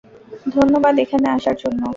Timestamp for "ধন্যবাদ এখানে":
0.55-1.27